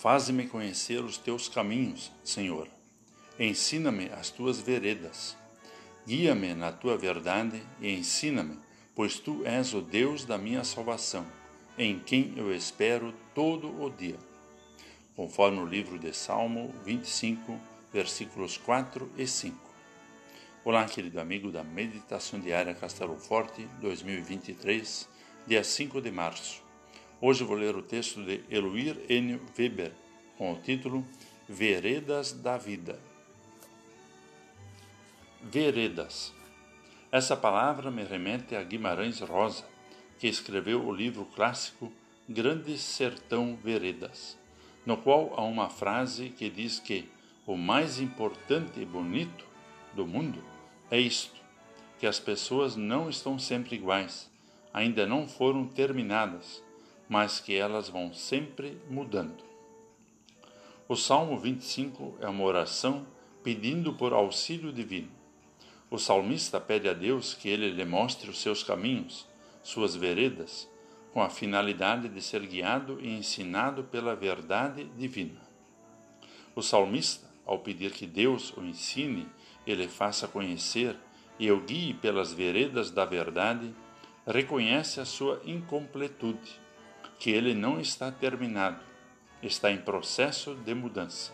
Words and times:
Faze-me 0.00 0.46
conhecer 0.46 1.04
os 1.04 1.18
teus 1.18 1.46
caminhos, 1.46 2.10
Senhor. 2.24 2.66
Ensina-me 3.38 4.06
as 4.06 4.30
tuas 4.30 4.58
veredas. 4.58 5.36
Guia-me 6.06 6.54
na 6.54 6.72
tua 6.72 6.96
verdade 6.96 7.62
e 7.78 7.92
ensina-me, 7.92 8.58
pois 8.94 9.18
tu 9.18 9.42
és 9.44 9.74
o 9.74 9.82
Deus 9.82 10.24
da 10.24 10.38
minha 10.38 10.64
salvação, 10.64 11.26
em 11.76 11.98
quem 11.98 12.32
eu 12.34 12.50
espero 12.50 13.12
todo 13.34 13.68
o 13.78 13.90
dia. 13.90 14.16
Conforme 15.14 15.58
o 15.58 15.66
livro 15.66 15.98
de 15.98 16.16
Salmo 16.16 16.74
25, 16.82 17.60
versículos 17.92 18.56
4 18.56 19.12
e 19.18 19.26
5. 19.26 19.54
Olá, 20.64 20.86
querido 20.86 21.20
amigo 21.20 21.52
da 21.52 21.62
Meditação 21.62 22.40
Diária 22.40 22.74
Castelo 22.74 23.18
Forte 23.18 23.68
2023, 23.82 25.06
dia 25.46 25.62
5 25.62 26.00
de 26.00 26.10
março. 26.10 26.69
Hoje 27.22 27.44
vou 27.44 27.54
ler 27.54 27.76
o 27.76 27.82
texto 27.82 28.24
de 28.24 28.40
Eloir 28.48 28.96
N. 29.06 29.38
Weber, 29.58 29.92
com 30.38 30.54
o 30.54 30.56
título 30.56 31.04
Veredas 31.46 32.32
da 32.32 32.56
Vida. 32.56 32.98
Veredas. 35.42 36.32
Essa 37.12 37.36
palavra 37.36 37.90
me 37.90 38.04
remete 38.04 38.56
a 38.56 38.62
Guimarães 38.62 39.20
Rosa, 39.20 39.66
que 40.18 40.28
escreveu 40.28 40.82
o 40.82 40.94
livro 40.94 41.26
clássico 41.26 41.92
Grande 42.26 42.78
Sertão 42.78 43.54
Veredas, 43.62 44.38
no 44.86 44.96
qual 44.96 45.34
há 45.36 45.42
uma 45.42 45.68
frase 45.68 46.30
que 46.30 46.48
diz 46.48 46.78
que 46.78 47.06
o 47.46 47.54
mais 47.54 48.00
importante 48.00 48.80
e 48.80 48.86
bonito 48.86 49.44
do 49.92 50.06
mundo 50.06 50.42
é 50.90 50.98
isto: 50.98 51.38
que 51.98 52.06
as 52.06 52.18
pessoas 52.18 52.76
não 52.76 53.10
estão 53.10 53.38
sempre 53.38 53.76
iguais, 53.76 54.30
ainda 54.72 55.06
não 55.06 55.28
foram 55.28 55.66
terminadas 55.66 56.62
mas 57.10 57.40
que 57.40 57.56
elas 57.56 57.88
vão 57.88 58.14
sempre 58.14 58.80
mudando. 58.88 59.42
O 60.88 60.94
Salmo 60.94 61.36
25 61.36 62.18
é 62.20 62.28
uma 62.28 62.44
oração 62.44 63.04
pedindo 63.42 63.92
por 63.92 64.12
auxílio 64.12 64.72
divino. 64.72 65.10
O 65.90 65.98
salmista 65.98 66.60
pede 66.60 66.88
a 66.88 66.92
Deus 66.92 67.34
que 67.34 67.48
ele 67.48 67.68
lhe 67.68 67.84
mostre 67.84 68.30
os 68.30 68.40
seus 68.40 68.62
caminhos, 68.62 69.26
suas 69.60 69.96
veredas, 69.96 70.70
com 71.12 71.20
a 71.20 71.28
finalidade 71.28 72.08
de 72.08 72.22
ser 72.22 72.46
guiado 72.46 73.00
e 73.00 73.08
ensinado 73.08 73.82
pela 73.82 74.14
verdade 74.14 74.84
divina. 74.96 75.40
O 76.54 76.62
salmista, 76.62 77.26
ao 77.44 77.58
pedir 77.58 77.90
que 77.90 78.06
Deus 78.06 78.56
o 78.56 78.62
ensine 78.62 79.26
e 79.66 79.74
lhe 79.74 79.88
faça 79.88 80.28
conhecer 80.28 80.96
e 81.40 81.50
o 81.50 81.60
guie 81.60 81.92
pelas 81.92 82.32
veredas 82.32 82.88
da 82.88 83.04
verdade, 83.04 83.74
reconhece 84.24 85.00
a 85.00 85.04
sua 85.04 85.42
incompletude 85.44 86.69
que 87.20 87.30
ele 87.30 87.52
não 87.54 87.78
está 87.78 88.10
terminado, 88.10 88.80
está 89.42 89.70
em 89.70 89.76
processo 89.76 90.54
de 90.54 90.74
mudança. 90.74 91.32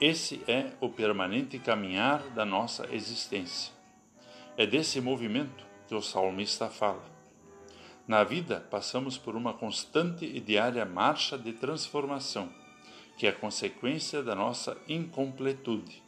Esse 0.00 0.42
é 0.48 0.72
o 0.80 0.88
permanente 0.88 1.58
caminhar 1.58 2.22
da 2.30 2.46
nossa 2.46 2.88
existência. 2.90 3.70
É 4.56 4.66
desse 4.66 4.98
movimento 4.98 5.66
que 5.86 5.94
o 5.94 6.00
salmista 6.00 6.70
fala. 6.70 7.04
Na 8.06 8.24
vida, 8.24 8.66
passamos 8.70 9.18
por 9.18 9.36
uma 9.36 9.52
constante 9.52 10.24
e 10.24 10.40
diária 10.40 10.86
marcha 10.86 11.36
de 11.36 11.52
transformação, 11.52 12.48
que 13.18 13.26
é 13.26 13.32
consequência 13.32 14.22
da 14.22 14.34
nossa 14.34 14.74
incompletude. 14.88 16.02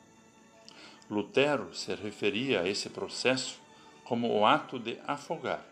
Lutero 1.11 1.75
se 1.75 1.95
referia 1.95 2.63
a 2.63 2.69
esse 2.69 2.89
processo 2.89 3.61
como 4.05 4.33
o 4.33 4.47
ato 4.47 4.79
de 4.79 4.97
afogar, 5.07 5.63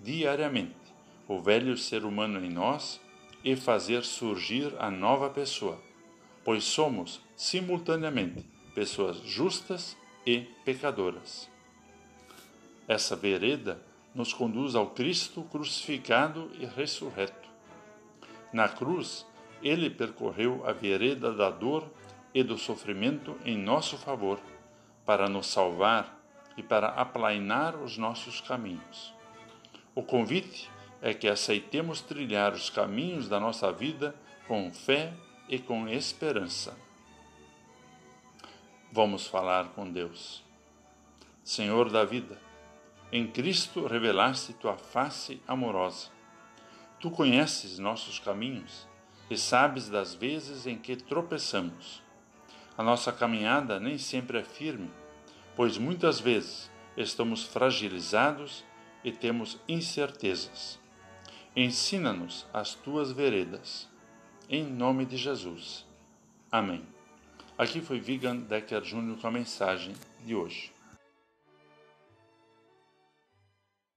diariamente, 0.00 0.85
o 1.28 1.40
velho 1.40 1.76
ser 1.76 2.04
humano 2.04 2.44
em 2.44 2.50
nós 2.50 3.00
e 3.42 3.56
fazer 3.56 4.02
surgir 4.04 4.74
a 4.78 4.90
nova 4.90 5.30
pessoa, 5.30 5.80
pois 6.44 6.64
somos, 6.64 7.20
simultaneamente, 7.34 8.44
pessoas 8.74 9.18
justas 9.18 9.96
e 10.26 10.40
pecadoras. 10.64 11.48
Essa 12.88 13.16
vereda 13.16 13.80
nos 14.14 14.32
conduz 14.32 14.74
ao 14.74 14.90
Cristo 14.90 15.42
crucificado 15.44 16.50
e 16.58 16.64
ressurreto. 16.64 17.48
Na 18.52 18.68
cruz, 18.68 19.26
ele 19.62 19.90
percorreu 19.90 20.62
a 20.66 20.72
vereda 20.72 21.32
da 21.32 21.50
dor 21.50 21.90
e 22.32 22.42
do 22.42 22.56
sofrimento 22.56 23.36
em 23.44 23.56
nosso 23.56 23.96
favor, 23.96 24.40
para 25.04 25.28
nos 25.28 25.46
salvar 25.46 26.20
e 26.56 26.62
para 26.62 26.88
aplainar 26.88 27.76
os 27.76 27.96
nossos 27.96 28.40
caminhos. 28.40 29.14
O 29.94 30.02
convite 30.02 30.70
é 31.06 31.14
que 31.14 31.28
aceitemos 31.28 32.00
trilhar 32.00 32.52
os 32.52 32.68
caminhos 32.68 33.28
da 33.28 33.38
nossa 33.38 33.70
vida 33.70 34.12
com 34.48 34.72
fé 34.72 35.14
e 35.48 35.56
com 35.56 35.86
esperança. 35.86 36.76
Vamos 38.90 39.24
falar 39.24 39.68
com 39.68 39.88
Deus. 39.88 40.42
Senhor 41.44 41.90
da 41.90 42.04
vida, 42.04 42.36
em 43.12 43.24
Cristo 43.24 43.86
revelaste 43.86 44.52
tua 44.54 44.76
face 44.76 45.40
amorosa. 45.46 46.08
Tu 46.98 47.08
conheces 47.08 47.78
nossos 47.78 48.18
caminhos 48.18 48.88
e 49.30 49.38
sabes 49.38 49.88
das 49.88 50.12
vezes 50.12 50.66
em 50.66 50.76
que 50.76 50.96
tropeçamos. 50.96 52.02
A 52.76 52.82
nossa 52.82 53.12
caminhada 53.12 53.78
nem 53.78 53.96
sempre 53.96 54.38
é 54.38 54.42
firme, 54.42 54.90
pois 55.54 55.78
muitas 55.78 56.18
vezes 56.18 56.68
estamos 56.96 57.44
fragilizados 57.44 58.64
e 59.04 59.12
temos 59.12 59.56
incertezas. 59.68 60.84
Ensina-nos 61.58 62.46
as 62.52 62.74
tuas 62.74 63.10
veredas. 63.10 63.88
Em 64.46 64.62
nome 64.62 65.06
de 65.06 65.16
Jesus. 65.16 65.86
Amém. 66.52 66.86
Aqui 67.56 67.80
foi 67.80 67.98
Vigan 67.98 68.36
Decker 68.36 68.84
Júnior 68.84 69.18
com 69.18 69.26
a 69.26 69.30
mensagem 69.30 69.94
de 70.22 70.34
hoje. 70.34 70.75